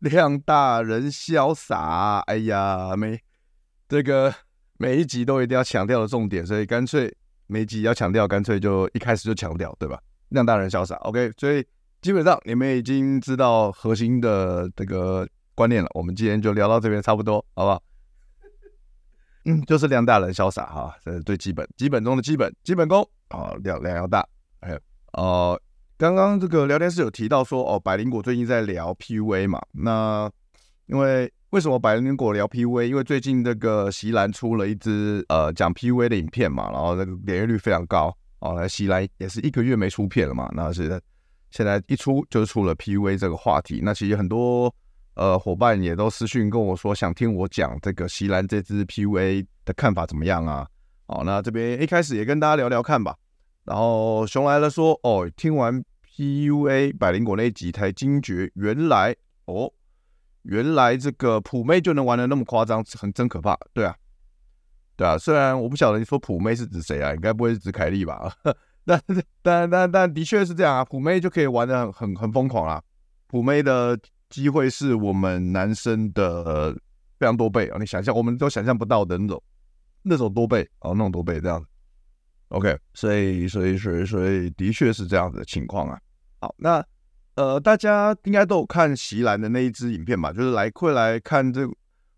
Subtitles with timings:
[0.08, 3.20] 量大人潇洒，哎呀，每
[3.86, 4.34] 这个
[4.78, 7.14] 每一集都一定要强调的重点，所以干脆
[7.46, 10.00] 每一集要强调，干脆就一开始就强调，对吧？
[10.30, 11.30] 量大人潇洒，OK。
[11.36, 11.62] 所以
[12.00, 15.90] 基本上你们已经知道核心的这个观念了。
[15.92, 17.82] 我们今天就聊到这边差不多，好不好？
[19.44, 23.52] 嗯，就是量大人潇洒哈，这是最基本、基本中的基本、基本功啊。
[23.62, 24.26] 量量要大，
[24.62, 24.80] 还有
[25.12, 25.60] 呃。
[26.00, 29.60] 刚刚这个聊天室有提到说，哦，百灵果最近在聊 PUA 嘛？
[29.72, 30.30] 那
[30.86, 32.84] 因为为什么百灵果聊 PUA？
[32.84, 38.54] 因为最近这个席兰出了一支呃讲 PUA 的影片嘛，然后那个点阅率非常高哦。
[38.56, 40.98] 那席兰也是一个月没出片了嘛，那是
[41.50, 43.80] 现在一出就是出了 PUA 这个话题。
[43.82, 44.74] 那其实很多
[45.16, 50.66] 呃伙伴也都私讯跟我说，想听我讲这个席兰这支 PUA 的看法怎么样啊？
[51.08, 53.14] 哦，那这边一开始也跟大家聊聊看吧。
[53.64, 55.82] 然后熊来了说，哦，听完。
[56.12, 59.16] PUA 百灵果那一集才惊觉，原来
[59.46, 59.72] 哦，
[60.42, 63.56] 原来这个普妹就能玩的那么夸张，很真可怕。
[63.72, 63.96] 对啊，
[64.96, 68.30] 对啊，虽然我不晓得你说普妹是指谁啊，应该不会是指凯莉吧？
[68.84, 69.02] 但
[69.40, 72.82] 但但但的确是这样啊，普妹就可以玩的很很很疯狂啊。
[73.26, 73.98] 普妹的
[74.28, 76.76] 机会是我们男生的
[77.18, 79.42] 非常多倍啊，你想象我们都想象不到的那种
[80.02, 81.66] 那种多倍哦，那种多倍这样子。
[82.50, 85.98] OK，所以所以所以所以的确是这样子的情况啊。
[86.40, 86.84] 好，那
[87.36, 90.32] 呃，大家应该都有看席兰的那一支影片吧？
[90.32, 91.62] 就是来会来看这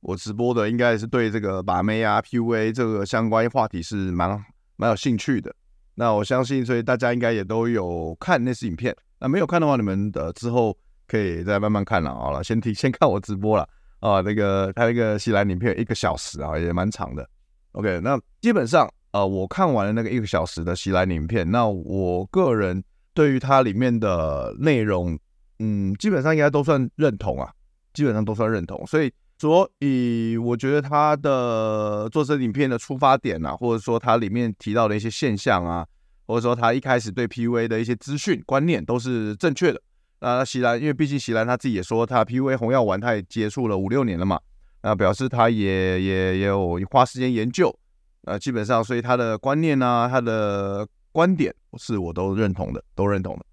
[0.01, 4.31] 我直播的，应该是对这个把妹啊、PUA 这个相关话题是蛮
[4.77, 5.55] 蛮有兴趣的。
[5.95, 8.97] 那我相信，所以大家应该也都有看那支影片。
[9.21, 10.77] 那没有看的话，你们的之后
[11.07, 12.13] 可以再慢慢看了。
[12.15, 13.69] 好了，先听先看我直播了
[14.01, 14.23] 啊。
[14.23, 17.29] 那个他那个席兰影片一个小时啊，也蛮长的。
[17.73, 22.83] OK，那基本上呃，我看完了那个一个小时的席兰影片，那我个人。
[23.15, 25.19] 对于它里面的内容，
[25.59, 27.53] 嗯，基本上应该都算认同啊，
[27.93, 28.87] 基本上都算认同。
[28.87, 35.87] 所以，所以我觉得他的做这影片的出发点啊，或者说它里面提到的一些现象啊，
[36.27, 39.83] 或者说他一开始对 PUA 的一些资讯观念都是正确的。
[40.21, 44.41] 那席兰，因为毕竟席兰他自己也说，他 PUA 红药丸他也接触了五六年了嘛，
[44.83, 47.79] 那表示他也也也有花时间研究。
[48.25, 50.87] 呃，基本上，所以他的观念啊，他的。
[51.15, 53.45] 观点是我都认同的，都认同的。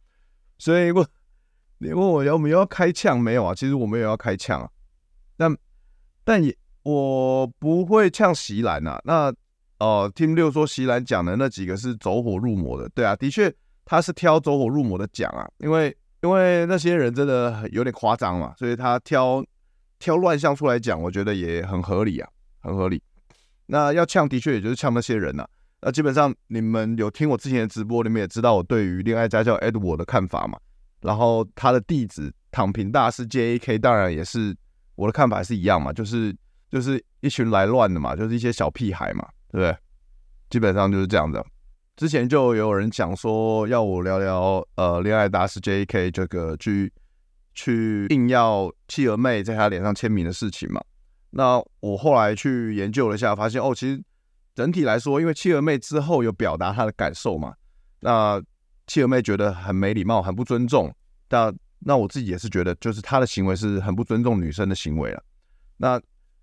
[0.57, 1.05] 所以，我
[1.79, 3.19] 你问我有没有要开呛？
[3.19, 4.69] 没有啊，其实我没有要开呛啊。
[5.35, 5.53] 但
[6.23, 8.97] 但也我不会呛席兰啊。
[9.03, 9.29] 那
[9.79, 13.53] 哦、呃，听六说席兰讲的那几个是走火入魔的，对啊，的确
[13.83, 15.45] 他是挑走火入魔的讲啊。
[15.57, 19.43] 因为因为那些人真的有点夸张嘛，所以他挑
[19.99, 22.29] 挑乱象出来讲，我觉得也很合理啊，
[22.61, 23.03] 很合理。
[23.71, 25.47] 那要呛，的确也就是呛那些人呐、
[25.81, 30.57] 那基本上你们有听我之前的直播，你们也知道我对于恋爱家教 Edward 的看法嘛。
[31.01, 34.55] 然后他的弟子躺平大师 JAK 当然也是
[34.95, 36.35] 我的看法是一样嘛，就是
[36.71, 39.77] 就是一群来乱的嘛，就是一些小屁孩嘛，对不对？
[40.49, 41.45] 基本上就是这样的。
[41.95, 46.91] 之前就有人讲说要我聊聊呃恋爱大师 JAK 这个去
[47.53, 50.81] 去硬要企鹅妹在他脸上签名的事情嘛。
[51.31, 54.01] 那我后来去研究了一下，发现哦，其实。
[54.55, 57.53] 整体来说，因为企鹅妹之后有表达她的感受嘛，
[58.01, 58.41] 那
[58.87, 60.93] 企鹅妹觉得很没礼貌、很不尊重。
[61.29, 65.23] 那那我自己也是觉得，就是她的行为是很不尊重女生的行为了。
[65.77, 66.01] 那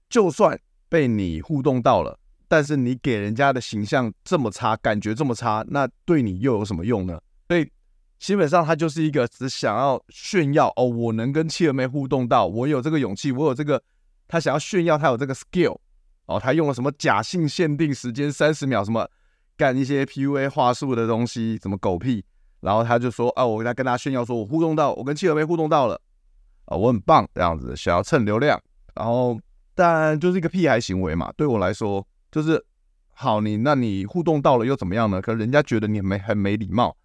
[0.08, 2.18] 就算被你互动到了，
[2.48, 7.20] 但是你给人家的形象这么差，感觉这么差，那对你又有什么用呢？
[7.48, 7.70] 所以
[8.18, 13.82] 基本上他就是一个只想要炫耀哦，我能跟企鹅妹互动到，我有这个勇气，我有这个，
[14.28, 15.78] 他想要炫耀他有这个 skill。
[16.26, 19.08] 哦，他用了什么假性限定时间三十秒，什么
[19.56, 22.24] 干一些 PUA 话术的东西，什么狗屁，
[22.58, 26.00] 然后他就说啊，我来跟他炫耀，说我互动到，我跟企鹅妹互动到了，
[26.64, 28.60] 啊，我很棒这样子，想要蹭流量，
[28.96, 29.38] 然后
[29.72, 32.60] 但就是一个屁孩行为嘛，对我来说就是
[33.12, 35.22] 好，你那你互动到了又怎么样呢？
[35.22, 36.96] 可能人家觉得你没很没礼貌，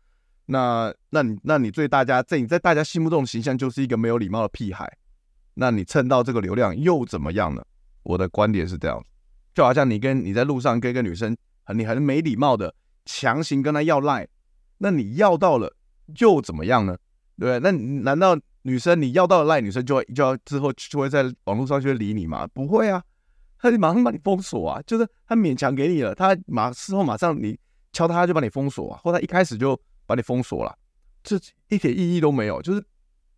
[0.47, 4.91] 那那你那你对大家在你在大家心目中的形象就是一个没有礼貌的屁孩，
[5.53, 7.63] 那你蹭到这个流量又怎么样呢？
[8.03, 9.03] 我的观点是这样，
[9.53, 12.74] 就好像你跟你在路上跟一个女生很你很没礼貌的
[13.06, 14.27] 强行跟她要赖，
[14.80, 15.75] 那你要到了
[16.19, 16.98] 又怎么样呢？
[17.38, 17.59] 对？
[17.59, 22.47] 那难道女生你要到了赖，女生就会就要之后就会在网络上就会理你吗？
[22.54, 23.04] 不会啊，
[23.59, 27.57] 她就马上把你封锁啊，就是她勉强给你了，她马事后马上你
[27.94, 29.80] 敲她就把你封锁啊，或者一开始就。
[30.07, 30.77] 把你封锁了，
[31.24, 31.39] 这
[31.69, 32.62] 一点意义都没有。
[32.62, 32.83] 就是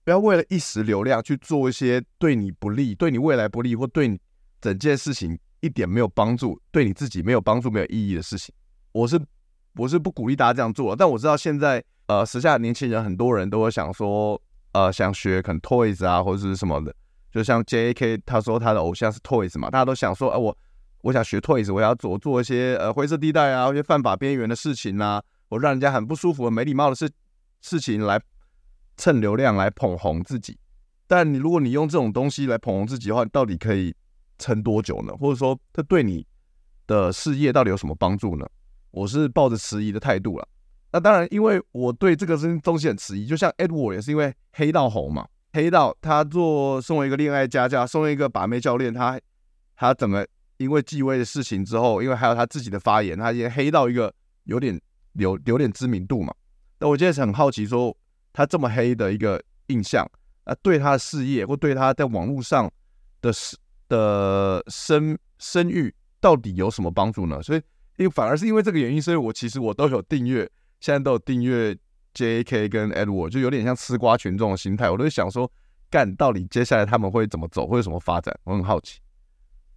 [0.04, 4.20] 不要为了一时流量去做一些对你不利、对你未来不利或对你
[4.60, 8.54] 整件事情一点没有帮助、对你自己没有帮助、没有意义的事情。
[8.92, 9.20] 我是
[9.76, 10.96] 我是不鼓励大家这样做。
[10.96, 14.40] 但我知道现在呃，时下年轻人很多人都会想说，
[14.74, 16.94] 呃，想学可能 Toys 啊或者是什么的，
[17.32, 20.56] 就像 JAK 他说他的偶像是 Toys 嘛，大家都想说，哎、我
[21.02, 25.24] 我想学 Toys，我要做做一些呃灰色地带啊，一些犯法边缘的事情啊。
[25.50, 27.10] 我让人家很不舒服、很没礼貌的事
[27.62, 28.20] 事情来
[28.96, 30.58] 蹭流量、来捧红自己，
[31.08, 33.96] 但你如果你用这种东西来捧红自己的话，到底可以
[34.38, 35.14] 撑多久呢？
[35.18, 36.26] 或者说，这对你
[36.88, 38.46] 的事业到底有什么帮助呢？
[38.92, 40.48] 我是抱着迟疑的态度了。
[40.92, 43.26] 那当然，因为我对这个东西很迟疑。
[43.26, 49.20] 就像 Edward 也是因为黑到红嘛，黑到他做身为一个恋爱家教、身为一个把妹教练，他
[49.76, 50.26] 他怎么
[50.58, 54.14] 因为继位的事情之后，因为还有他自己的发言，他也黑到一个
[54.44, 54.80] 有点。
[55.18, 56.34] 有有点知名度嘛？
[56.80, 57.96] 那我现在是很好奇，说
[58.34, 60.06] 他这么黑的一个印象，
[60.44, 62.70] 啊，对他的事业或对他在网络上
[63.22, 63.32] 的
[63.88, 67.42] 的声声誉到底有什么帮助呢？
[67.42, 67.62] 所以，
[67.98, 70.50] 因为反而是因为这个原因，所以我其实我都有订阅，
[70.80, 71.78] 现在都有订阅
[72.14, 72.68] J.K.
[72.68, 74.90] 跟 Edward，就有点像吃瓜群众的心态。
[74.90, 75.50] 我都想说，
[75.90, 78.36] 干到底接下来他们会怎么走，会有什么发展？
[78.44, 79.00] 我很好奇。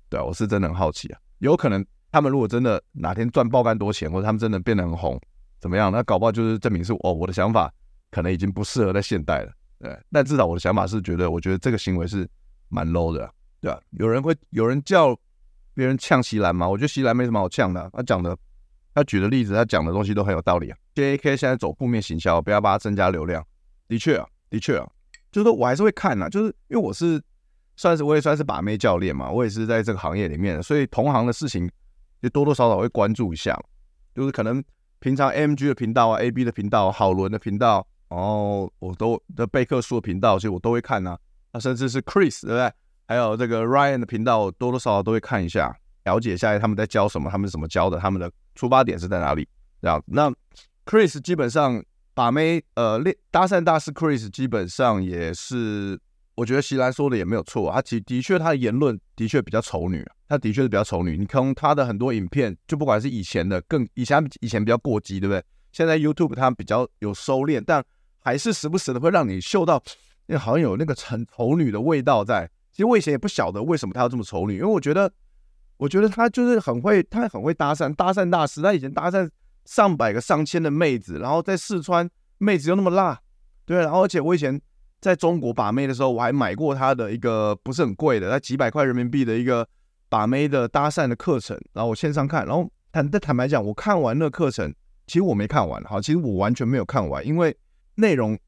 [0.08, 1.84] 对啊，我是真的很好奇啊，有可能。
[2.12, 5.20] 他们如果真的哪天赚爆干多钱，或者他们真的变得很红，
[5.60, 5.92] 怎么样？
[5.92, 7.70] 那搞不好就是证明是哦，我的想法
[8.10, 9.52] 可能已经不适合在现代了。
[9.78, 12.28] 对，但至少我的想法是觉得，我觉得这个行为是
[12.68, 13.30] 蛮 low 的，
[13.60, 13.80] 对吧？
[13.90, 15.16] 有人会有人叫
[15.74, 16.68] 别人呛席兰吗？
[16.68, 17.90] 我觉得席兰没什么好呛的。
[17.92, 18.36] 他讲的，
[18.94, 20.78] 他举的例子，他讲的东西都很有道理啊。
[20.94, 23.44] JAK 现在走负面行销，不要把它增加流量。
[23.88, 24.86] 的确啊，的确啊，
[25.30, 27.22] 就是说我还是会看啊，就是因为我是
[27.76, 31.70] 算是我也算是把妹教练嘛，我也是在这个行业里面，所以同行的事情。
[32.22, 33.54] 就多多少少会关注一下，
[34.14, 34.64] 就是可能
[35.00, 35.68] 平常 M.G.
[35.68, 41.18] 的频道啊，AB 的频道，好伦的频道，然后我都的贝克书的频道，其实我都会看啊。
[41.52, 42.72] 那甚至是 Chris 对不对？
[43.06, 49.48] 还有这个 Ryan 的频道，多多少少都会看一下，了解一下他们在教什么，他们是怎么教的，他们的出发点是在哪里。
[49.80, 50.32] 这样，那
[50.84, 51.82] Chris 基本上
[52.14, 53.00] 把妹，呃，
[53.30, 56.00] 搭讪大师 Chris 基本上也是。
[56.34, 61.16] 我觉得席兰说的也没有错，他其的确他的言论的确比较丑女，他的确是比较丑女。
[61.16, 65.42] 你看他的很多影片，就不管是以前的更以前以前比较过激，对不对？
[65.72, 67.82] 现在 YouTube 他比较有收敛，但
[68.26, 69.80] 还是时不时的会让你嗅到，
[70.26, 72.50] 那好像有那个仇仇女的味道在。
[72.72, 75.08] 其实我以前也不晓得为什么他要这么丑女，因为我觉得，
[75.76, 78.60] 我觉得他就是很会，他很会搭讪，搭讪大师。
[78.60, 79.30] 他以前搭讪
[79.64, 83.20] 上百个、上千的妹子，然后在四川妹子又那么辣，
[83.64, 84.60] 对，然后而且我以前。
[84.98, 89.64] 在中国把妹的时候，我还买过他的一个不是很贵的，在几百块人民币的一个
[90.08, 94.74] 把妹的搭讪的课程，然后我线上看，然后坦但坦白讲，我看完那课程，
[95.06, 97.54] 其实我没看完，哈，其实我完全没有看完，因为
[97.96, 98.38] 内容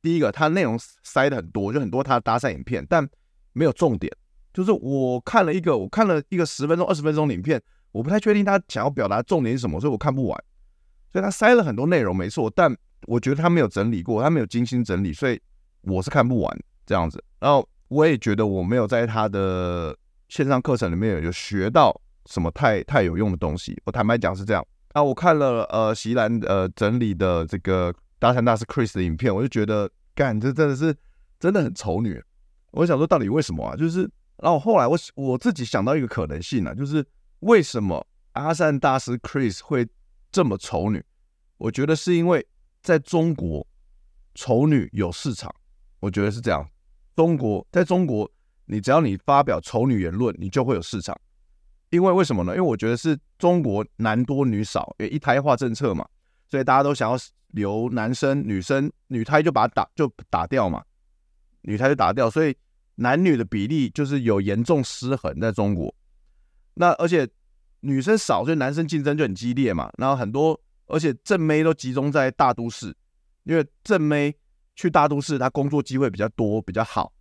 [0.00, 3.06] 第一个，它内容塞的很多，就很多他的搭讪影片，但
[3.52, 4.10] 没有重点，
[4.54, 7.60] 就是我看了一个，我看了一个十分钟、二十分钟影片，
[7.92, 10.44] 我不太确定他想要表达重点是什么，所以我看不完，
[11.12, 12.74] 所以他塞了很多内容，没错，但
[13.06, 15.40] 我觉得他没有整理过，他没有精心整理，所以。
[15.82, 19.96] 我是看不完这样子，然后我也觉得我没有在他的
[20.28, 23.80] 线上课程里面有学到什么太太有用的东西。
[23.86, 24.62] 我坦白讲是这样。
[24.92, 30.96] 啊，我看了呃席兰呃整理的这个搭讪大师 Chris 的影片，我就觉得干这真的是
[31.38, 32.22] 真的很丑女。
[32.72, 33.76] 我想说到底为什么啊？
[33.76, 34.08] 就是
[34.38, 37.04] 然后后来我我自己想到一个可能性呢、啊，就是
[37.40, 39.88] 为什么阿善大师 Chris 会
[40.30, 41.04] 这么丑女？
[41.56, 42.46] 我觉得是因为
[42.82, 43.66] 在中国
[44.34, 45.54] 丑女有市场。
[46.00, 46.64] 我觉得是这样，
[47.16, 48.30] 中国在中国，
[48.66, 51.18] 你只要你发表丑女言论，你就会有市场。
[51.90, 52.52] 因为为什么呢？
[52.54, 56.06] 因为我觉得是中国男多女少，因为一胎化政策嘛，
[56.46, 57.18] 所以大家都想要
[57.48, 60.82] 留男生、女生，女胎就把它打就打掉嘛，
[61.62, 62.56] 女胎就打掉，所以
[62.96, 65.94] 男女的比例就是有严重失衡在中国。
[66.74, 67.28] 那而且
[67.80, 69.90] 女生少，所以男生竞争就很激烈嘛。
[69.98, 72.96] 然后很多，而且正妹都集中在大都市，
[73.44, 74.34] 因为正妹。
[74.80, 77.12] 去大都市，她工作机会比较多，比较好，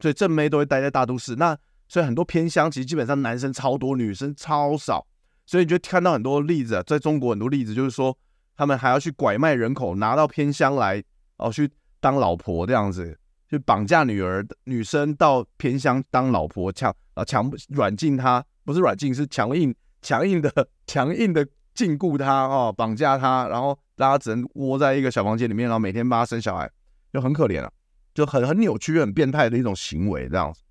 [0.00, 1.36] 所以正妹都会待在大都市。
[1.36, 5.06] 那所以很多偏乡，其实基本上男生超多，女生超少。
[5.46, 8.18] 所以你就看到很多例子啊，在中国很多例子就是说，
[8.56, 11.02] 他们还要去拐卖人口，拿到偏乡来
[11.36, 11.70] 哦去
[12.00, 13.18] 当老婆这样子，
[13.48, 20.50] 去绑架女儿女生到偏乡当老婆，强啊强软禁她，不是软禁，是强硬强硬的
[20.86, 26.70] 强硬的禁锢她哦，绑架她，然后大家只能窝在一个小房间里面，然后每天帮她生小孩，
[27.12, 27.72] 就很可怜了，
[28.14, 30.62] 就很很扭曲、很变态的一种行为这样子。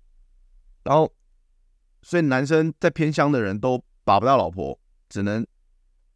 [0.84, 1.12] 然后，
[2.02, 5.46] 所以男生在偏乡的人都把不到老婆，只能。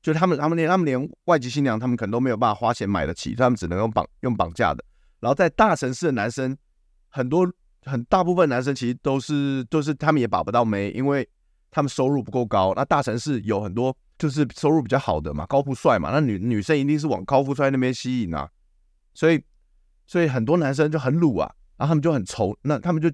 [0.01, 4.85] 就他们，他们连他们连外籍新娘，他们可能都没有办法花钱买得起，他们只能用绑用绑架的。
[5.21, 6.57] 然后在大城市的男生，
[7.09, 7.51] 很多
[7.85, 11.29] 很大部分男生其实都是都是他们也把不到妹，因为
[11.71, 12.73] 他们收入不够高。
[12.77, 18.49] 那大城市有很多就是收入比较好的嘛，高富帅嘛，那女女生一定是往高富帅那边吸引啊。
[19.15, 19.43] 所以
[20.07, 23.11] 所以很多男生就很鲁啊，然后他们就很丑，那他们就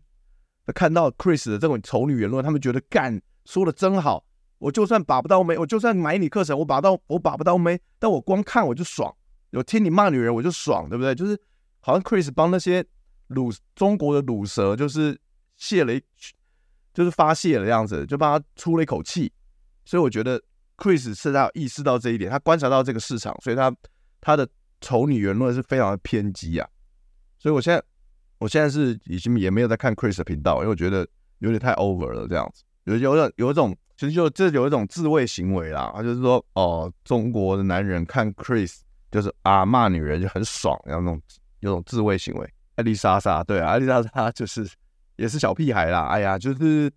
[0.74, 4.22] 看到 Chris 的这种丑女言论，他们觉得干说的真好。
[4.64, 9.14] 我就算把不到妹，我就算买你课程，我把到我把不到妹，但我光看我就爽，
[9.50, 11.14] 有听你骂女人我就爽，对不对？
[11.14, 11.38] 就是
[11.80, 12.82] 好像 Chris 帮那些
[13.26, 15.20] 鲁中国的鲁蛇，就是
[15.58, 16.02] 泄了一，
[16.94, 19.30] 就是发泄了样子，就帮他出了一口气。
[19.84, 20.42] 所以我觉得
[20.78, 23.70] Chris 是他意识到这一点，他观察到这个市场，所以他
[24.22, 24.48] 他的
[24.80, 26.66] 丑女言论是非常的偏激啊。
[27.38, 27.84] 所以我现在
[28.38, 31.06] 我现在是已经也没有在看 Chris 的频道，因为我觉得
[31.40, 33.76] 有点太 over 了，这样子有有有有一种。
[33.96, 41.22] 其实就这有一种自卫行为啦，他就是说，哦，中国的男人看 Chris 就是啊骂女人就很爽，然后那种
[41.60, 42.54] 有种自卫行为。
[42.74, 44.68] 艾丽莎莎，对啊，艾丽莎莎就是
[45.14, 46.06] 也是小屁孩啦。
[46.06, 46.92] 哎呀，就是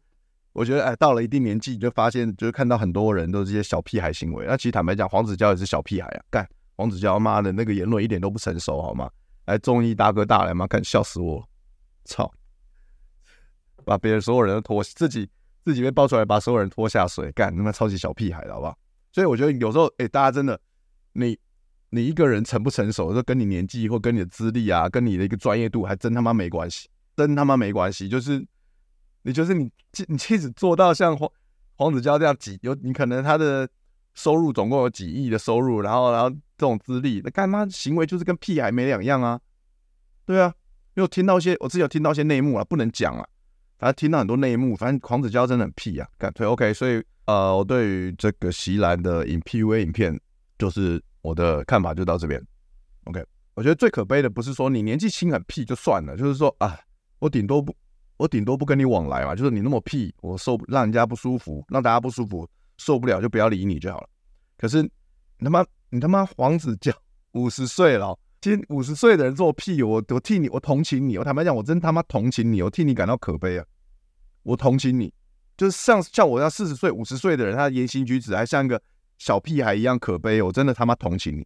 [0.53, 4.47] 我觉得哎，到了一定年纪，你就发现就是看到很多人都是这些小屁孩行为。
[4.47, 9.07] 那其实坦白讲，黄子佼也是小屁孩啊，干黄子佼妈的那个言论一点都不成熟，好吗？
[9.45, 11.47] 来综艺大哥大来嘛，看笑死我，
[12.05, 12.33] 操，
[13.85, 15.29] 把别人所有人都拖自己。
[15.67, 18.77] 自己被爆出来，把所有人拖下水，干他妈超级小屁孩好不好？
[19.11, 20.57] 所以我觉得有时候，哎、大家真的，
[21.11, 21.37] 你
[21.89, 28.07] 你一个人成不成熟，就跟你年纪或跟你的资历啊，跟你的一个专业度，还真他妈没关系，真他妈没关系。
[28.07, 28.47] 就是
[29.23, 29.69] 你就是你，
[30.07, 31.29] 你即使做到像黄
[31.75, 33.67] 黄子佼这样几有，你可能他的
[34.13, 39.37] 收入总共有几亿的收入，然后然后这种资历，那干嘛行为就是跟屁孩没两样啊？
[40.25, 40.53] 对啊，
[40.95, 43.27] 因为我听到一些，我自己有听到一些内幕啊，不能讲啊。
[43.77, 46.73] 反正听到很多内幕，反正黄子佼真的很屁啊，干脆 OK。
[46.73, 50.19] 所以呃，我对于这个席兰的影 PUA 影片，
[50.57, 52.43] 就是我的看法就到这边。
[53.03, 56.79] OK，我觉得最可悲的不是说你年纪轻很屁就算了，就是说啊，
[57.19, 57.75] 我顶多不，
[58.17, 64.09] 我顶多不跟你往来嘛，就是你那么屁，我受让人家不舒服，让大家不舒服，受不了就不要理你就好了。
[64.57, 64.89] 可是你
[65.43, 66.91] 他妈你他妈黄子佼
[67.33, 68.17] 五十岁了。
[68.39, 71.17] 其实五十岁的人做屁，我我替你，我同情你。
[71.17, 73.65] 我坦白讲，我真他妈同情你，我替你感到可悲啊！
[74.43, 75.11] 我同情你，
[75.57, 78.79] 就是像像我这样四十岁、五十岁的人，他的言行举止还像一个
[79.17, 80.39] 小屁孩一样可悲。
[80.41, 81.45] 我真的他妈同情你。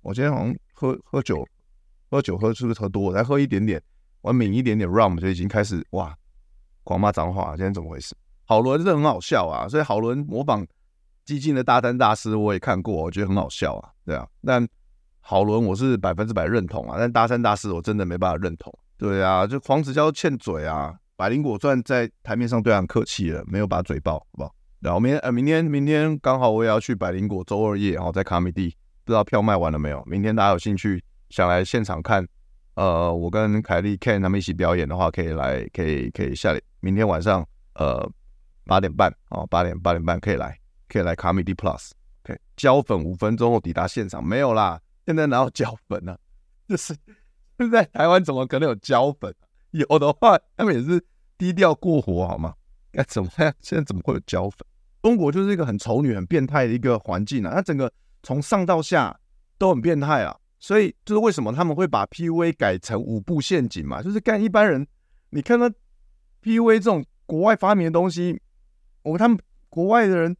[0.00, 1.46] 我今天好像喝喝酒，
[2.10, 3.18] 喝酒喝是不是喝多了？
[3.18, 3.80] 才喝一点点，
[4.22, 6.16] 我抿一点点 rum 就已经开始哇，
[6.84, 7.54] 狂骂脏话。
[7.54, 8.16] 今天怎么回事？
[8.46, 10.66] 好伦这很好笑啊，所以好伦模仿
[11.26, 14.66] 激进的大三大师，我也看过，我觉得很好笑啊，对啊，但。
[15.20, 18.72] 好伦，我是百分之百认同啊，但大三大四我真的没办法认同。
[18.96, 24.54] 对啊，就黄子佼欠嘴啊，百灵果传在台面上对俺客气了，没有把嘴爆，好不好？
[24.80, 28.74] 然后明天呃，明天明天刚好我也要去百灵果周二夜，然后在卡米地，
[29.04, 30.02] 不知道票卖完了没有？
[30.06, 32.26] 明天大家有兴趣想来现场看，
[32.74, 36.60] 呃，我跟凯莉、Ken 他们一起表演的话，可以来，可以可以下来。
[36.80, 38.10] 明天晚上呃
[38.64, 40.58] 八点半哦，八点八点半可以来，
[40.88, 41.90] 可以来卡米地 Plus。
[42.24, 44.80] OK，胶粉五分钟后抵达现场，没有啦。
[45.10, 46.18] 现在哪有胶粉呢、啊？
[46.68, 46.96] 就是
[47.58, 49.34] 现在台湾怎么可能有胶粉？
[49.72, 51.04] 有的话，他们也是
[51.36, 52.54] 低调过活，好吗？
[52.92, 54.58] 哎，怎么样现在怎么会有胶粉？
[55.02, 57.52] 中国就是一个很丑女、很变态的一个环境啊！
[57.52, 59.18] 它整个从上到下
[59.58, 60.38] 都很变态啊！
[60.60, 64.00] 所以就是为什么他们会把 PUA 改成五步陷阱嘛？
[64.00, 64.86] 就是干一般人，
[65.30, 65.68] 你看到
[66.44, 68.40] PUA 这种国外发明的东西，
[69.02, 69.36] 我他们
[69.68, 70.36] 国外的人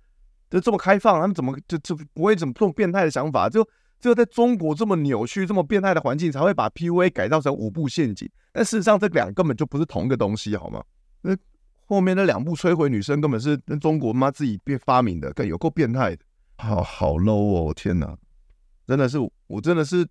[0.48, 3.68] 就这么开放，他们怎么就就不会怎么这种变态的想法就？
[4.00, 8.28] 只有在中国这么扭曲、这么变态的环境，才会把 PUA 改造成五步陷阱。
[8.50, 10.82] 但事实上，这两根本就不是同一个东西，好吗？
[11.20, 11.36] 那
[11.84, 16.24] 后面那两步摧毁女生，根本是跟中国妈自己变发明的，更有够变态的。
[16.56, 17.74] 好好 low 哦！
[17.74, 18.16] 天哪，
[18.86, 20.06] 真的是，我真的是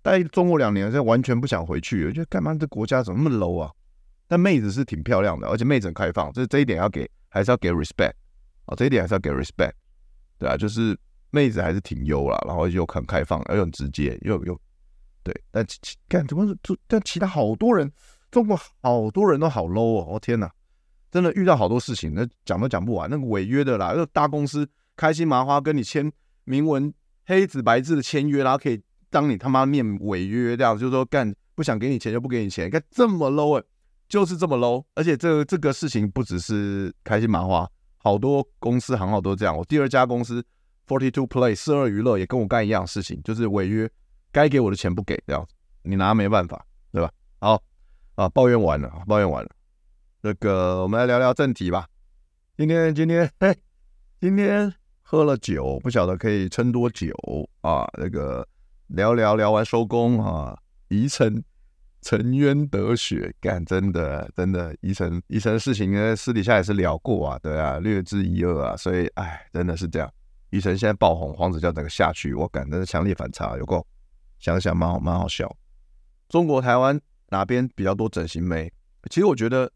[0.00, 2.06] 待中国两年，现在完全不想回去。
[2.06, 3.70] 我觉得干嘛这国家怎么那么 low 啊？
[4.28, 8.12] 但妹子是挺漂亮的，而且妹子很开放，这这一点要给，还是要给 respect
[8.66, 8.74] 啊？
[8.76, 9.72] 这一点还是要给 respect，
[10.38, 10.96] 对啊，就是。
[11.34, 14.56] 妹子还是挺优啦，然后又很开放，又很直接，又又
[15.24, 15.34] 对。
[15.50, 16.56] 但其其干怎么是？
[16.86, 17.90] 但其他好多人，
[18.30, 20.06] 中国好多人都好 low 哦！
[20.12, 20.48] 我天哪，
[21.10, 23.10] 真的遇到好多事情，那讲都讲不完。
[23.10, 26.08] 那个违约的啦，那大公司开心麻花跟你签
[26.44, 26.94] 明文
[27.26, 33.64] 黑纸白字的签约，然后可以当你他妈面违约这样，就是说干不想给你钱就不给你钱，干这么 low 哎，
[34.08, 34.84] 就是这么 low。
[34.94, 39.56] 而且这个这个事情不只是开心麻花，好多公司行号都这样。
[39.56, 40.44] 我第二家公司
[40.86, 43.90] Forty Two Play 四二娱乐也跟我干一样事情，就是违约，
[44.30, 47.10] 该给我的钱不给这样子，你拿没办法，对吧？
[47.40, 47.62] 好
[48.16, 49.50] 啊，抱怨完了，抱怨完了。
[50.20, 51.86] 那个，我们来聊聊正题吧。
[52.56, 53.56] 今天，今天，嘿，
[54.20, 54.72] 今天
[55.02, 57.12] 喝了酒，不晓得可以撑多久
[57.62, 57.86] 啊？
[57.98, 58.46] 那个
[58.86, 60.56] 聊聊聊完收工啊，
[60.88, 61.42] 宜城
[62.00, 70.10] 沉冤得雪，干真的真的，宜城宜城的事情呢，私底下也是聊过啊，对啊，略知一二啊，所以哎，真的是这样。
[70.56, 73.86] 宜城现在爆红，黄子佼整个下去，我感真的强烈反差，有够
[74.38, 75.54] 想想蛮好蛮好笑。
[76.28, 78.72] 中国台湾哪边比较多整形妹？
[79.10, 79.70] 其实我觉得。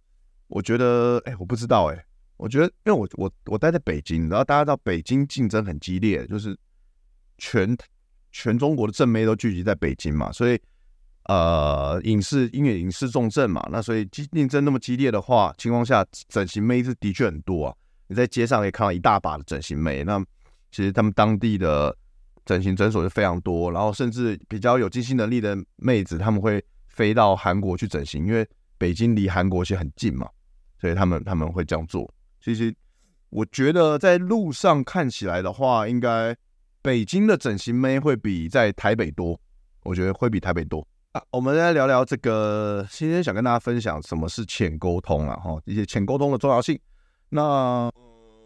[0.50, 2.04] 我觉得，哎、我不知道、哎，
[2.38, 6.58] 我觉得，因为我我我待在北京，然后大家知道北京竞争很激烈，就是
[7.36, 7.76] 全
[8.32, 10.58] 全中国的正妹都聚集在北京嘛，所以
[11.24, 17.76] 呃，影视因为影视重镇嘛，那所以竞竞争那么激烈的话情况下，整形妹是的确很多啊。
[18.06, 20.18] 你在街上可以看到一大把的整形妹，那
[20.70, 21.96] 其实他们当地的
[22.44, 28.46] 整形诊所就非常多，然后甚至比较有经济能力的妹子，他们会飞到韩国去整形，因为
[28.76, 30.28] 北京离韩国其实很近嘛。
[30.80, 32.08] 所以他们他们会这样做。
[32.40, 32.72] 其实
[33.30, 36.36] 我觉得在路上看起来的话，应该
[36.80, 39.38] 北京的整形妹会比在台北多。
[39.82, 41.22] 我觉得会比台北多啊。
[41.30, 46.78] 我们来聊聊这个，今天想跟大家分享什么是浅沟通啊，哈，一些浅沟通的重要性。
[47.30, 47.90] 那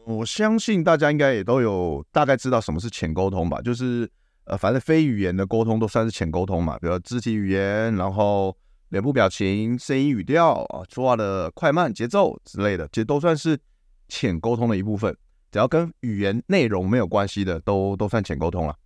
[0.04, 3.61] 我相信大家应该也都有大概知道什么是浅沟通吧？
[3.61, 4.09] 就是
[4.44, 8.56] 呃，反正非语言的沟通都算是浅沟通嘛，比如肢体语言，然后。
[8.92, 13.59] 脸部表情、声音语调啊，说话的快慢节奏之类的，其实都算是
[14.06, 15.16] 浅沟通的一部分。
[15.50, 18.76] 只要跟语言内容没有关系的，都都算浅沟通了。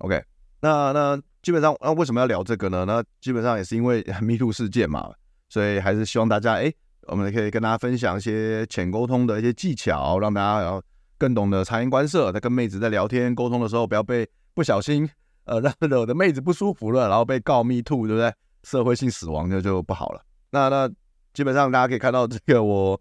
[0.00, 0.22] OK，
[0.60, 2.84] 那那基本上，那为什么要聊这个呢？
[2.84, 5.10] 那基本上也是因为 Me Too 事件嘛，
[5.48, 6.70] 所以还是希望大家，哎，
[7.08, 10.82] 我们也可以跟大家分享一些浅沟通的一些技巧，让大家然后
[11.18, 15.08] 更懂得察言观色，在跟妹子在聊天沟通的时候，不要被不小心
[15.44, 18.32] 呃让惹的妹子不舒服了，然后被告 Me Too，对不对？
[18.62, 20.22] 社会性死亡就就不好了。
[20.50, 20.90] 那那
[21.32, 22.98] 基本上大家可以看到，这个我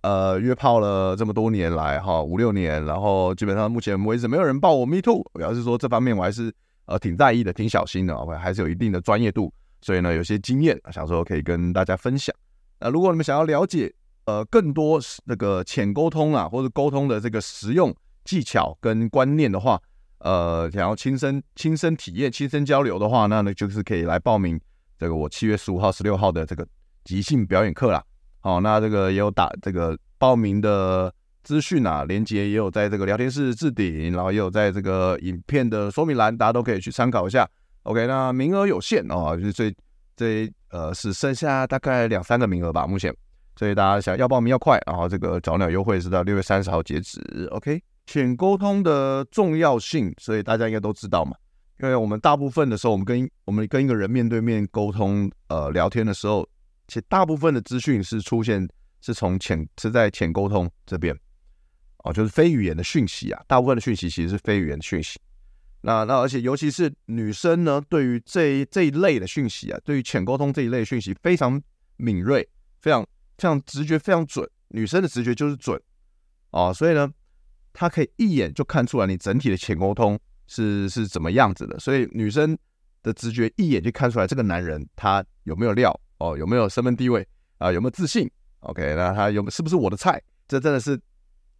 [0.00, 6.50] 呃约炮了这么多年来哈，五六年，然后基本上目前为止没有人报我 me too，表示说这方面我还是
[6.86, 12.34] 呃挺在意的，挺小心的，我还是有一定的专业度，所以呢有些经验想说可以跟大家分享。
[12.82, 13.92] 那如果你们想要了解
[14.24, 19.80] 呃更多那个浅沟通啊或者沟通的这个实用技巧跟观念的话，
[20.18, 24.60] 呃想要亲身亲身体验、亲身交流的话，那呢就是可以来报名。
[24.98, 26.64] 这个我七月十五号、十六号的这个
[27.02, 28.00] 即兴表演课啦，
[28.38, 37.48] 好，那这个也有打这个报名的资讯啊，连接也有在这个聊天室置顶，然后也有在这个影片的说明栏，大家都可以去参考一下。
[37.82, 39.74] OK，那名额有限哦，就是这
[40.14, 43.14] 这呃是剩下大概两三个名额吧，目前，
[43.54, 47.20] 所以大家想要报名要快，然后这个早鸟优惠是到六月三十号截止。
[47.52, 51.36] OK，浅沟通的重要性，所以大家应该都知道嘛。
[51.80, 56.48] 因为我们大部分的时候，我们跟我们跟一个人面对面沟通，呃，聊天的时候，
[56.88, 58.68] 其实大部分的资讯是出现
[59.00, 61.16] 是从浅是在浅沟通这边，
[62.04, 65.20] 哦，就是非语言的讯息啊，大部分的讯息其实是非语言的讯息。
[65.82, 71.60] 那那而且尤其是女生呢，对于这一这一类的讯息啊，对于浅沟通这一类讯息非常
[71.96, 72.48] 敏锐，
[72.80, 74.48] 非常非常直觉，非常准。
[74.68, 75.80] 女生的直觉就是准，
[76.50, 77.10] 哦，所以呢，
[77.72, 80.18] 她可以一眼就看出来你整体的浅沟通。
[80.48, 81.78] 是是怎么样子的？
[81.78, 82.58] 所以女生
[83.02, 90.20] 的直觉一眼就看出来这个男人他有没有料哦，有没有身份地位啊，有没有自信？OK，那他有是不是我的菜？
[90.46, 91.00] 这真的是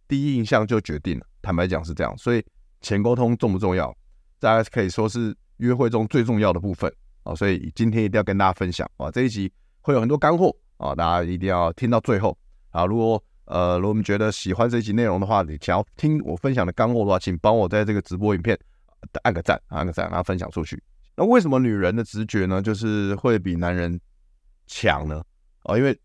[0.07, 1.25] 第一印象就决定了。
[1.41, 2.45] 坦白讲是这样，所以
[2.81, 3.95] 浅沟通重不重要？
[4.43, 7.33] 大家可以说是约会中最重要的部分啊。
[7.33, 9.51] 所以今天一定要跟大家分享啊，这一集
[9.81, 12.37] 会有很多干货啊，大家一定要听到最后
[12.71, 12.85] 啊。
[12.85, 18.57] 如果呃，如果我们觉得喜欢这一集内容的话，你想要听我分享的干货的话，请帮我在这个直播影片。
[19.23, 20.81] 按个赞，按个赞，然后分享出去。
[21.17, 23.99] 那为什么女人的直觉呢，就是会比男人
[24.65, 25.21] 强呢？
[25.63, 25.97] 啊，因为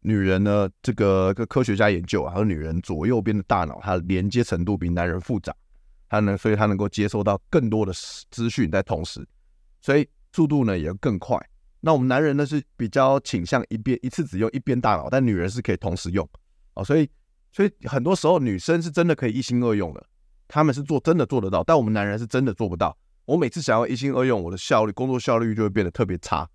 [0.00, 5.52] 女人呢，这个个科学家研究啊，和女人左右边的大脑，它连接程度比男人复杂，
[6.20, 7.92] 它能，所以它能够接收到更多的
[8.30, 9.26] 资讯在同时，
[9.80, 11.38] 所以速度呢也更快。
[11.80, 16.28] 那我们男人呢是比较倾向一边一次只用一边大脑，但女人是可以同时用
[16.74, 17.08] 哦，所以
[17.52, 20.06] 所以很多时候女生是真的可以一心二用的。
[20.48, 22.96] 他们是做真的做得到，但我们男人是真的做不到。
[23.24, 26.48] 我每次想要一心二用，我的效率、工作效率就会变得特别差。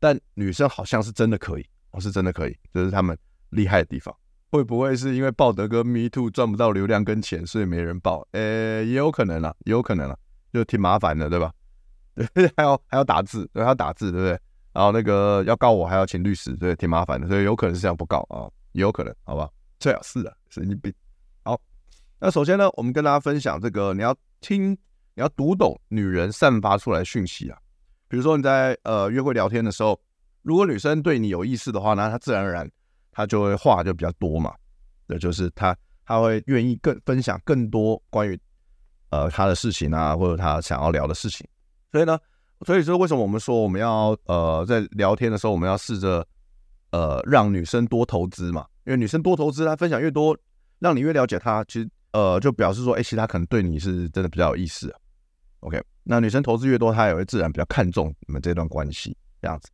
[0.00, 3.16] 但女生好像是真的可以，我是真的可以，这、是他们
[3.50, 4.12] 厉害的地方。
[4.56, 8.26] 会不会是因为报德哥 Me Too 赚不到流量跟钱，所以没人报？
[8.32, 10.16] 呃，也有可能啦，也有可能啦。
[10.52, 11.52] 就挺麻烦的，对吧？
[12.32, 14.40] 对，还要还要打字，对，还要打字，对不对？
[14.72, 19.48] 然后那个要告我还要请律师，对，挺麻烦的，所以有可能是这样不告啊，也有可能，好吧？
[19.78, 20.90] 最好是的，神经病。
[21.44, 21.60] 好，
[22.18, 27.58] 那首先呢，我们跟大家分享这个，你要听，你要读懂女人散发出来讯息啊。
[28.08, 30.00] 比如说你在呃约会聊天的时候，
[30.40, 32.70] 如果女生对你有意思的话，那她自然而然
[33.16, 34.54] 他就会话就比较多嘛，
[35.08, 38.38] 对，就是他他会愿意更分享更多关于
[39.10, 41.44] 呃他的事情啊，或者他想要聊的事情。
[41.90, 42.18] 所以呢。
[42.64, 46.26] 所以说，为什么我们说我们要呃在聊天的时候，我们要试着
[46.90, 48.64] 呃让女生多投资嘛？
[48.86, 50.34] 因为女生多投资，她分享越多，
[50.78, 54.90] 让你越了解她，其实呃就表示说，哎，其实她可能对你是真的比较有意思。
[55.60, 59.68] OK，那女生投资越多，她也会自然比较看重你们这段关系这样子。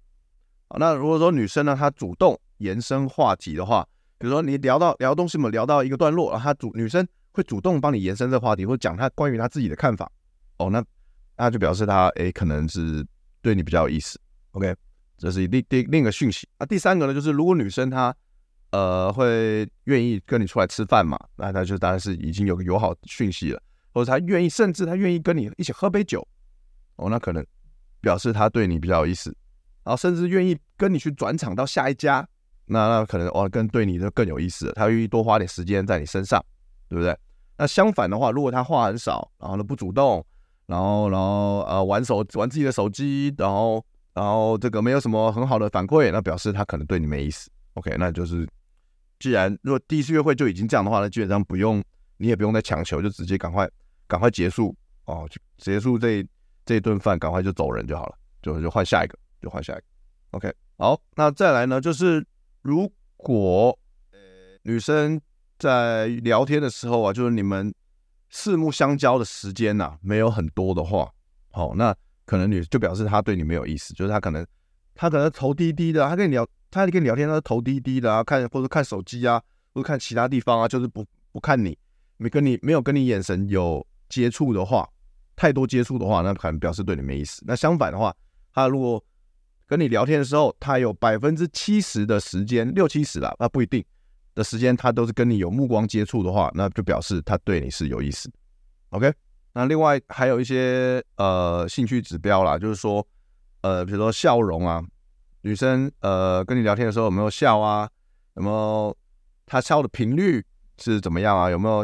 [0.66, 3.86] 好，那如果说女生呢，她主动延伸话题的话，
[4.18, 10.10] 比如说你聊到聊东西嘛，聊到一个段落，然后她主女生会主动帮你延伸这个话题，或讲她关于她自己的看法。
[10.58, 10.84] 哦，那。
[11.34, 13.04] 那就表示他诶、可能是
[13.40, 14.20] 对你比较有意思
[14.52, 14.76] ，OK，
[15.18, 16.46] 这是另另另一个讯息。
[16.56, 18.14] 那第三个呢，就是如果女生她
[18.70, 23.60] 呃会愿意跟你出来吃饭嘛，那她就当然是已经有个友好讯息了，
[23.92, 26.24] 或者她愿意，甚至她愿意跟你一起喝杯酒，
[26.94, 27.44] 哦，那可能
[28.00, 29.34] 表示她对你比较有意思，
[29.82, 32.24] 然后甚至愿意跟你去转场到下一家，
[32.72, 36.44] 那那可能哦更对你就更有意思了，她愿意多花点时间在你身上，
[36.88, 37.16] 对不对？
[37.58, 40.24] 那相反的话，如果他话很少，然后呢不主动。
[40.64, 47.50] 然后，然后呃，玩手玩自己的手机，然后，然后这个没有什么很好的反馈，那表示他可能对你没意思。
[47.74, 48.48] OK，那就是，
[49.18, 51.82] 既然如果第一次约会就已经这样的话，那基本上不用，
[52.16, 53.68] 你也不用再强求，就直接赶快
[54.06, 56.24] 赶快结束哦，就结束这
[56.64, 59.82] 这顿饭，赶快就走人就好了，就就换下一个，就换下一个。
[60.30, 62.24] OK，好，那再来呢，就是
[62.62, 63.78] 如果
[64.12, 64.18] 呃
[64.62, 65.20] 女生
[65.58, 67.74] 在聊天的时候啊，就是你们。
[68.34, 71.12] 四目相交的时间呐、没有很多的话，
[71.50, 71.94] 好、哦，那
[72.24, 74.42] 可能你就表示他对你没有意思，就是他可能
[74.94, 79.38] 他可能头低低的，他跟你聊，他跟你聊天，他是头低低的啊，看或者看手机啊，
[79.74, 81.76] 或者看其他地方啊，就是不不看你，
[82.16, 84.88] 没跟你没有跟你眼神有接触的话，
[85.36, 87.44] 太多接触的话，那可能表示对你没意思。
[87.46, 88.16] 那相反的话，
[88.54, 89.04] 他如果
[89.72, 93.82] 跟你聊天的时候，他有百分之七十的时间，六七十啦，那不一定。
[94.34, 98.30] 的时间，他都是跟你有目光接触的话，那就表示他对你是有意思。
[98.90, 99.10] OK，
[99.54, 103.06] 那另外还有一些呃兴趣指标啦，就是说
[103.62, 104.82] 呃，比如说笑容啊，
[105.40, 107.88] 女生呃跟你聊天的时候有没有笑啊？
[108.34, 108.94] 有没有
[109.46, 110.44] 她笑的频率
[110.76, 111.48] 是怎么样啊？
[111.48, 111.82] 有没有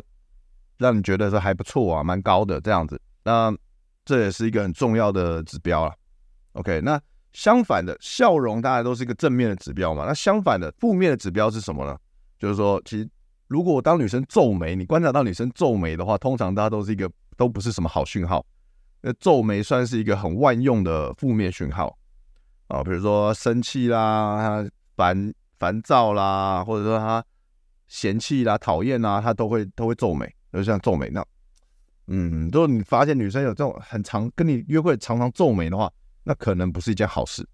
[0.76, 3.00] 让你觉得说还不错啊，蛮高的这样子？
[3.24, 3.50] 那
[4.04, 5.94] 这也是一个很重要的指标啦。
[6.52, 7.00] OK，那
[7.38, 10.04] 相反的笑容大家都是一个正面的指标嘛？
[10.04, 11.96] 那相反的负面的指标是什么呢？
[12.36, 13.08] 就是说，其实
[13.46, 18.44] 如果当女生皱眉，你观察到女生皱眉的话，通常大家都是一个都不是什么好讯号。
[19.02, 21.96] 那皱眉算是一个很万用的负面讯号
[22.66, 27.24] 啊，比如说生气啦、烦烦躁啦，或者说她
[27.86, 31.24] 嫌弃啦、讨厌啦，她都会都会皱眉，就像皱眉那。
[32.08, 35.88] 嗯，如果你发现女生有这种很常跟你约会常常皱眉的话，
[36.28, 37.48] 那可能不是一件好事。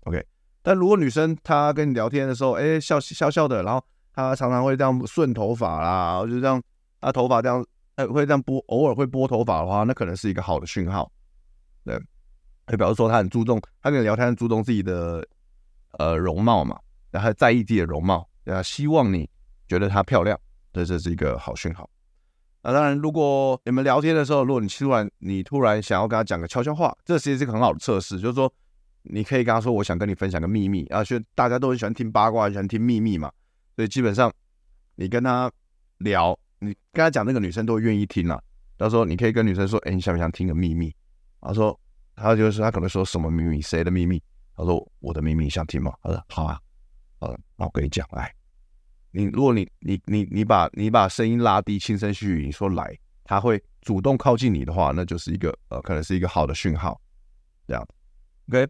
[0.00, 0.22] OK，
[0.60, 3.82] 但如果女生她跟你聊天的时候，哎，笑笑笑的，然后
[4.12, 6.62] 她常常会这样顺头发啦，然后就这样，
[7.00, 11.10] 她头发这样，呃，会这样拨，偶尔会拨头发的话，那可能是一个好的讯号，
[11.86, 11.98] 对，
[12.66, 15.26] 就表示说他很注重，他跟你聊天很注重自己的
[15.92, 16.78] 呃容貌嘛，
[17.10, 19.26] 然后在意自己的容貌，然后希望你
[19.66, 20.38] 觉得她漂亮，
[20.70, 21.88] 这这是一个好讯号。
[22.66, 28.52] 那当然，如果你们聊天的时候，如果你突然你突然想要跟他讲个悄悄话，这其实是个很好的测试，就是说
[29.02, 33.30] 你可以跟他说，我想跟你分享个秘密啊，就大家都很喜欢听八卦，喜欢听秘密嘛。
[33.76, 34.32] 所以基本上，
[34.96, 35.48] 你跟他
[35.98, 38.42] 聊，你跟他讲，那个女生都愿意听了。
[38.76, 40.92] 到时候你可以跟女生说：“哎，你想不想听个秘密？”
[41.40, 41.78] 他说
[42.16, 43.62] ：“他就是他可能说什么秘密？
[43.62, 44.20] 谁的秘密？”
[44.56, 46.58] 他说：“我的秘密，想听吗？”他说：“好啊，
[47.20, 48.34] 呃，那我跟你讲，来，
[49.16, 57.00] 你如果你你你你把你把声音拉低，轻声细语，你说来，他会主动靠近你的话，那就是一个呃，可能是一个好的讯号，
[57.66, 57.82] 这样
[58.50, 58.68] ，OK。”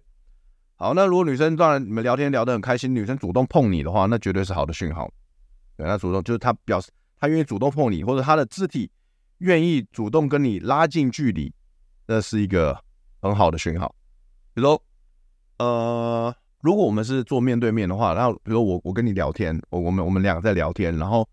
[0.79, 5.11] 好，那如果女生当然你们聊天聊得很开心，女生主动碰你的话，那绝对是好的讯号。
[5.77, 8.89] 对，她主动就是她表示她愿意主动碰你，或者她的肢体
[9.39, 11.53] 愿意主动跟你拉近距离，
[12.07, 12.81] 那是一个
[13.21, 13.93] 很好的讯号。
[14.55, 14.83] 比如说，
[15.59, 16.33] 呃，
[16.67, 21.25] 如果我们是坐面对面的话，然后比如我我跟你聊天，我我们我们两个在聊天，然后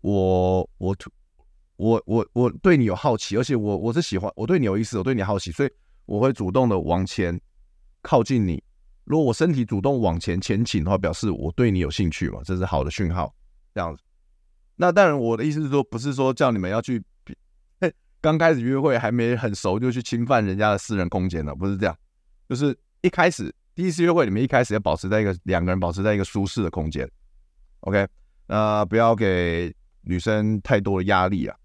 [0.00, 0.96] 我我
[1.76, 5.70] 我我我对你有好奇，而且我我是喜欢我对你有意思，我对你好奇，所以
[6.06, 7.38] 我会主动的往前
[8.00, 8.64] 靠近你。
[9.04, 13.30] 如果我身体主动往前前倾的话，表示我对你有兴趣嘛，这是好的讯号。
[13.74, 14.02] 这样子，
[14.74, 17.04] 那当然我的意思是说，不是说叫你们要去
[17.78, 21.94] 刚 刚开始约会还没很熟就去侵犯人家的私人空间了，不是这样，
[22.48, 27.08] 就是一开始第一次约会，你们一开始要保持在一个两个人保持在一个舒适的空间
[27.82, 28.08] ，OK，
[28.48, 31.56] 那不要给女生太多的压力啊，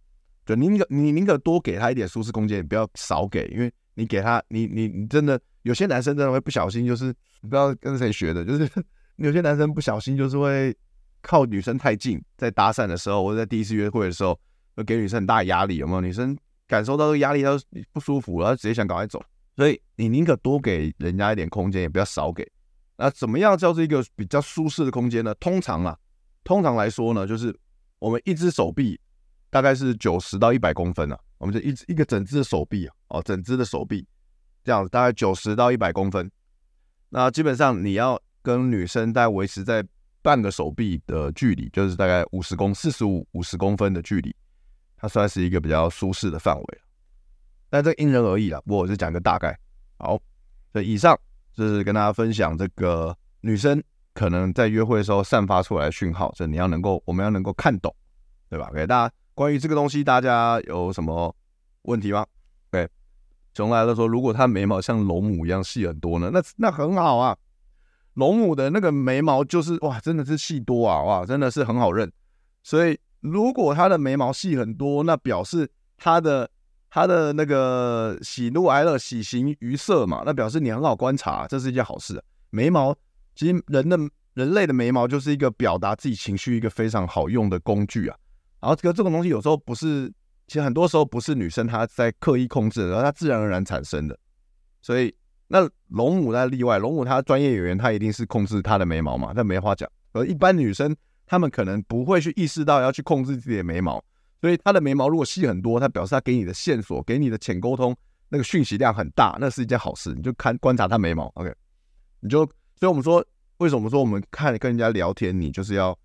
[0.45, 7.06] 就宁可你宁可多给她一点舒适空间，也不要少给，因为你给她，你你你真的有些男生真的会不小心，就是
[7.41, 8.69] 你不知道跟谁学的，就是
[9.17, 10.71] 有些男生不小心就是会
[11.23, 14.39] 靠女生太近，在搭讪的时候或者 在第一次约会的时候，
[14.76, 16.02] 会给女生很大压力，有没有？
[16.02, 17.58] 女生感受到这个压力，她
[17.91, 19.19] 不舒服，然后直接想赶快走。
[19.55, 22.49] 所以你宁可多给人家一点空间，也不要少给。
[22.97, 25.33] 那怎么样叫做一个比较舒适的空间呢？
[25.35, 25.97] 通常啊，
[26.43, 27.55] 通常来说呢，就是
[27.99, 28.99] 我们一只手臂
[29.49, 34.07] 大概是九十到一百公分啊，我们就一一个整只的手臂啊，哦，整只的手臂
[34.63, 36.31] 这样子，大概九十到一百公分。
[37.09, 39.85] 那基本上你要跟女生大概维持在
[40.21, 44.35] 半个手臂的距离，就是大概五十公四十五五十公分的距离，
[44.97, 46.81] 它算是一个比较舒适的范围。
[47.73, 49.57] 但这因人而异啦，不过我是讲个大概。
[49.97, 50.15] 好，
[50.71, 51.19] 所以以上
[51.55, 53.83] 就是跟大家分享这个女生
[54.13, 57.91] 可能在约会的时候散发出来的讯号，这你要能够，我们要能够看懂，
[58.47, 58.69] 对吧？
[58.75, 61.36] 给大家关于这个东西，大家有什么
[61.81, 62.23] 问题吗？
[62.69, 62.88] 对，
[63.55, 66.29] 熊来了说，如果她眉毛像龙母一样细很多呢？
[66.31, 67.36] 那那很好啊，
[68.13, 72.12] 龙母的那个眉毛就是哇，真的是细多啊，哇，真的是很好认。
[72.62, 76.47] 所以如果她的眉毛细很多，那表示她的。
[76.95, 82.23] 他的那个喜怒哀乐喜形于色嘛，那表示你很好观察，这是一件好事。
[82.51, 82.95] 眉毛
[83.34, 83.97] 其实人的
[84.36, 88.15] 人类的眉毛就是一个表达自己情绪一个非常好用的工具啊。
[88.62, 90.08] 然后这个这种东西有时候不是，
[90.45, 94.15] 其实很多时候不是女生她在刻意控制的，而她自然而然产生的。
[94.79, 95.12] 所以
[95.47, 99.89] 那龙母那例外，龙母她专业演员她一定是控制她的眉毛嘛，那没话讲。
[100.12, 103.99] 而一般女生她们可能不会去意识到要去控制自己的眉毛。
[104.43, 107.95] 所以他的眉毛如果细很多，他表示他给你的线索、给你的浅沟通
[108.27, 110.13] 那个讯息量很大，那是一件好事。
[110.13, 111.56] 你就看观察他眉毛，OK？
[112.19, 112.39] 你就，
[112.75, 113.25] 所以我们说，
[113.60, 115.97] 为什么说我们看跟人家聊天，你就是要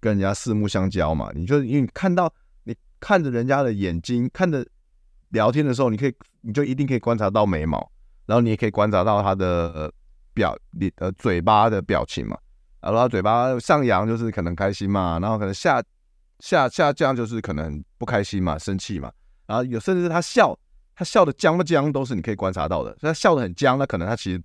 [0.00, 1.30] 跟人家四目相交嘛？
[1.36, 2.28] 你就因为你看到
[2.64, 4.66] 你看着人家的眼睛，看着
[5.28, 7.88] 聊天的时候，你可以，你就一定可以观察到眉毛，
[8.26, 9.92] 然后你也可以观察到他的呃
[10.34, 12.36] 表，你的嘴巴的表情嘛。
[12.80, 15.80] 然后他嘴巴上扬就是可能开心嘛，然后可能下。
[16.44, 19.10] 下下降就是可能不开心嘛，生气嘛，
[19.46, 20.54] 然后有甚至是他笑，
[20.94, 22.94] 他笑的僵不僵都是你可以观察到的。
[23.00, 24.42] 他笑的很僵，那可能他其实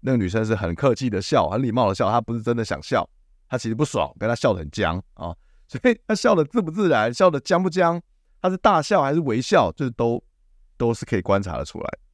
[0.00, 3.06] 那个女生是很客气的笑，很礼貌的笑，她不是真的想笑，
[3.46, 5.36] 她其实不爽，跟她笑的很僵啊。
[5.66, 8.00] 所以她笑的自不自然，笑的僵不僵，
[8.40, 10.24] 她是大笑还是微笑，就是都
[10.78, 11.98] 都是可以观察的出来。